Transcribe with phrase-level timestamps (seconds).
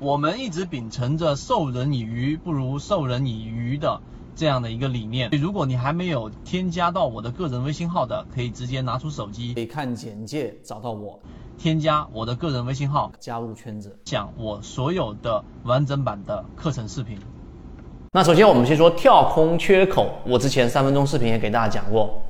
[0.00, 4.00] 我们一直秉承着授人以鱼不如授人以渔的
[4.34, 5.28] 这样的一个理念。
[5.32, 11.20] 如果你还没有添加到我的个人微信号的，可以直接拿出手机，可以看简介找到我，
[11.58, 17.18] 添加我的个人微信号，加入圈子，讲我所有的完整版的课程视频。
[18.12, 22.22] 那首先我们先说跳空缺口，我之前三分钟视频也给大家讲过，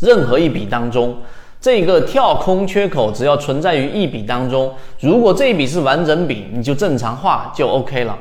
[0.00, 1.16] 任何一笔当中。
[1.64, 4.70] 这个跳空缺口只要存在于一笔当中，
[5.00, 8.14] 如果这一笔是完整笔，你就正常画就 OK 了。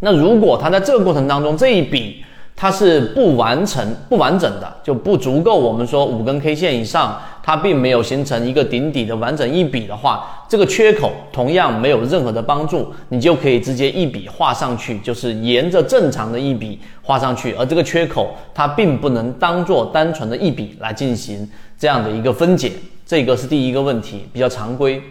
[0.00, 2.24] 那如果它在这个过程当中这一笔
[2.54, 7.20] 它是不完成、不完整的，就不足够我们说五根 K 线以上。
[7.44, 22.70] 它并没有形成一个顶底的完整一笔的话，这个缺口同样没有任何的帮助，你就可以直接一笔画上去，就是沿着正常的一笔画上去，而这个缺口它并不能当做单纯的一笔来进行这样的一个分解，
[23.04, 25.02] 这个是第一个问题，比较常规。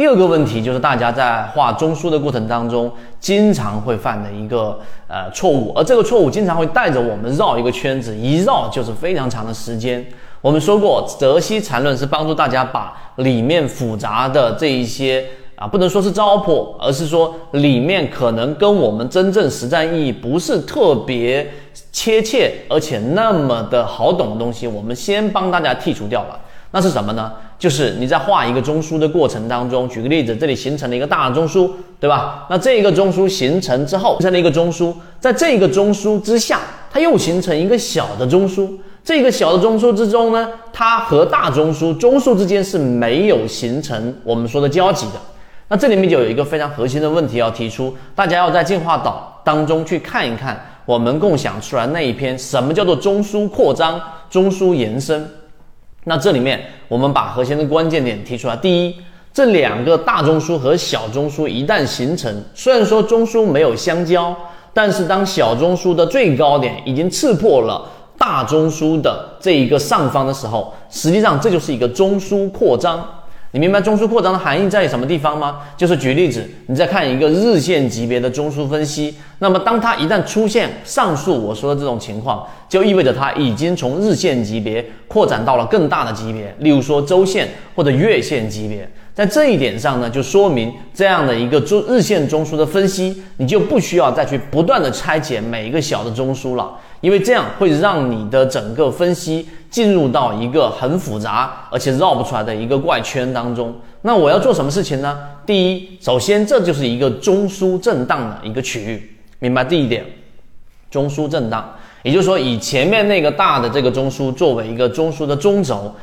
[0.00, 2.90] 第二个问题就是大家在画中枢的过程当中
[3.20, 10.02] 经常会犯的一个呃错误，而这个错误经常会带着我们绕一个圈子，一绕就是非常长的时间。
[10.40, 15.22] 我们说过，泽西缠论是帮助大家把里面复杂的这一些
[15.54, 21.46] 啊，不能说是糟粕，而是说里面可能跟我们真正实战意义不是特别
[21.92, 26.40] 切切，而且那么的好懂的东西，我们先帮大家剔除掉了。
[26.72, 27.32] 那是什么呢？
[27.58, 31.68] 就是你在画一个中枢的过程当中，举个例子，这里形成了一个大中枢，
[31.98, 32.46] 对吧？
[32.48, 36.60] 那这个中枢形成之后，形成了一个中枢，在这个中枢之下，
[36.90, 38.68] 它又形成一个小的中枢。
[39.02, 45.12] 这个小的中枢之中呢，它和大中枢中枢之间是没有形成我们说的交集的。
[45.68, 55.28] 那这里面就有一个非常核心的问题要提出，大家要在进化岛当中去看一看我们共享出来那一篇什么叫做中枢扩张、中枢延伸。
[56.04, 58.56] 那这里面我们把核心的关键点提出来。
[58.56, 58.96] 第一，
[59.32, 64.34] 这两个大中枢和小中枢一旦形成，虽然说中枢没有相交，
[64.72, 67.84] 但是当小中枢的最高点已经刺破了。
[68.18, 73.02] 大中枢的这一个上方的时候，实际上这就是一个中枢扩张。
[73.52, 75.62] 你明白中枢扩张的含义在什么地方吗？
[75.76, 88.88] 就是举例子，你再看一个日线级别的中枢分析，那么当它一旦出现上述我说的这种情况，就意味着它已经从日线级别扩展到了更大的级别，例如说周线或者月线级别。
[89.12, 96.70] 在这一点上呢，就说明这样的一个中日线中枢的分析，你就不需要再去不断的拆解每一个小的中枢了。
[97.00, 103.74] 因为这样会让你的整个分析进入到一个很复杂而且绕不出来的一个怪圈当中。
[104.02, 105.18] 那我要做什么事情呢？
[105.44, 110.04] 第一，首先这就是一个中枢震荡的一个区域，明白第一点，
[110.90, 115.94] 中枢震荡，也就是说以前面那个大的这个中枢作为一个中枢的中轴，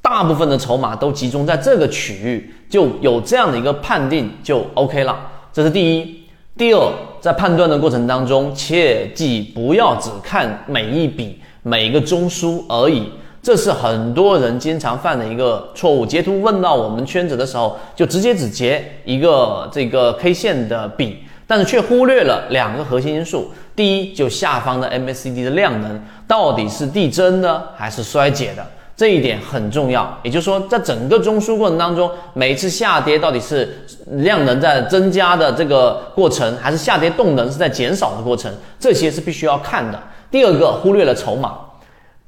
[0.00, 5.30] 大部分的筹码都集中在这个区域，就有这样的一个判定就 OK 了。
[5.52, 6.22] 这是第一。
[6.54, 13.08] 第二，在判断的过程当中，切记不要只看每一笔每一个中枢而已，
[13.40, 16.04] 这是很多人经常犯的一个错误。
[16.04, 23.52] 截图问到我们圈子的时候，就直接只截一个这个 K 线的笔，但是却忽略了两个核心因素。
[23.76, 28.66] 第一，就下方的 MACD 的量能到底是递增的还是衰减的。
[29.02, 38.48] 这一点很重要，也就是说，在整个中枢过程当中，每一次下跌到底是量能在增加的这个过程，还是下跌动能是在减少的过程，
[38.78, 40.00] 这些是必须要看的。
[40.30, 41.58] 第二个，忽略了筹码，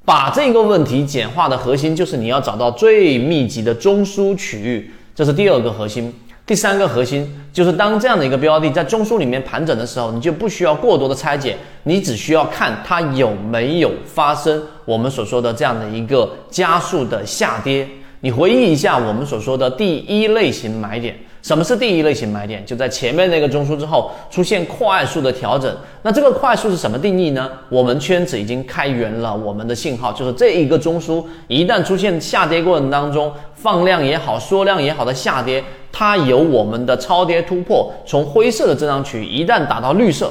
[0.04, 6.12] 把这个问题简化的核心就是你要找到最密集的中枢区域，这是第二个核心。
[6.46, 17.88] 第三个核心就是，当这样的一个标的在中枢里面盘整的时候，你就不需要过多的拆解，你只需要看它有没有发生我们所说的这样的一个加速的下跌。
[18.20, 21.16] 你回忆一下我们所说的第一类型买点。
[21.42, 22.64] 什么是第一类型买点？
[22.64, 25.74] 就在前面那个中枢之后出现快速的调整。
[26.02, 27.50] 那这个快速是什么定义呢？
[27.68, 35.62] 我们圈子已经开源了我们的信号，就是这一个中枢一旦出现下跌过程当中放量也好、缩量也好的下跌，
[35.96, 40.28] 它有我们的超跌突破，从灰色的震荡区一旦打到绿色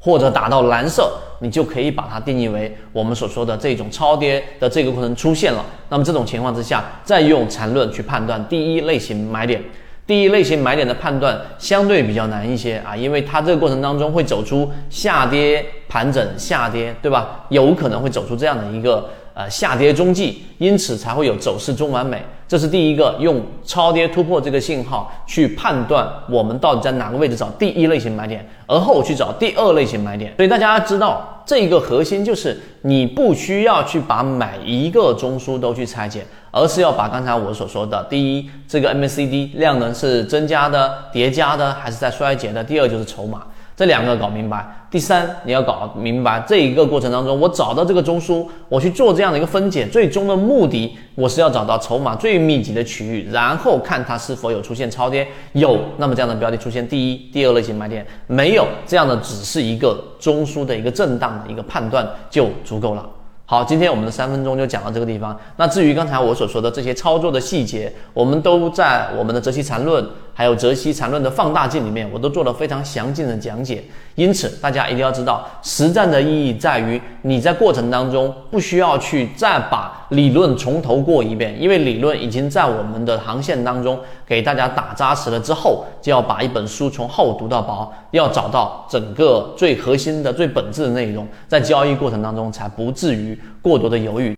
[0.00, 5.64] 或者打到蓝色，你就可以把它定义为我们所说的这种超跌的这个过程出现了。
[5.88, 9.62] 那么这种情况之下，再用缠论去判断第一类型买点。
[10.08, 17.44] 第一类型买点的判断相对比较难一些啊，因为它这个过程当中会走出下跌盘整下跌，对吧？
[17.48, 22.24] 有可能会走出这样的一个呃下跌中继，因此才会有走势中完美。
[22.48, 30.32] 这是第一个用超跌突破这个信号去判断我们到底在哪个位置找第一类型买点，而后去找第二类型买点。
[30.36, 43.42] 所以大家知道，这一个核心就是你不需要去把每一个中枢都去拆解，而是要把刚才我所说的，第一，这个 MACD 量能是增加的、叠加的，还是在衰竭的；第二就是筹码。
[43.76, 63.06] 这两个搞明白，第三你要搞明白这一个过程当中，我找到这个中枢，我去做这样的一个分解，最终的目的我是要找到筹码最密集的区域，然后看它是否有出现超跌，有，那么这样的标的出现第一、第二类型买点，没有这样的只是一个中枢的一个震荡的一个判断就足够了。
[63.48, 65.38] 好，今天我们的三分钟就讲到这个地方。
[65.56, 70.02] 那至于刚才我所说的这些操作的细节，我们都在我们的《泽西禅论》
[70.38, 73.82] 还有《泽西禅论》的放大镜里面，我都做了非常详尽的讲解。
[74.16, 94.36] 因此，大家一定要知道，实战的意义在于你在过程当中不需要去再把理论从头过一遍，因为理论已经在我们的航线当中给大家打扎实了之后，就要把一本书从厚读到薄，要找到整个最核心的、最本质的内容，在交易过程当中才不至于过多的犹豫。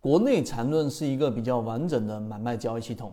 [0.00, 3.12] 国内缠论是一个比较完整的买卖交易系统，